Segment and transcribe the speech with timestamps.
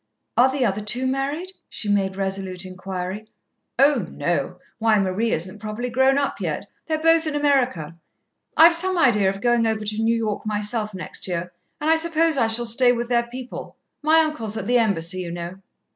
[0.35, 3.27] "Are the other two married?" she made resolute inquiry.
[3.77, 4.57] "Oh, no.
[4.79, 6.65] Why, Marie isn't properly grown up yet.
[6.87, 7.95] They are both in America.
[8.57, 12.35] I've some idea of going over to New York myself next year, and I suppose
[12.35, 13.75] I shall stay with their people.
[14.01, 15.59] My uncle's at the Embassy, you know."